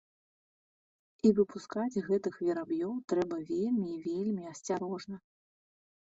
І 1.29 1.31
выпускаць 1.39 2.03
гэтых 2.07 2.33
вераб'ёў 2.47 2.93
трэба 3.15 3.37
вельмі 3.51 3.87
і 3.93 4.01
вельмі 4.09 4.43
асцярожна. 4.55 5.15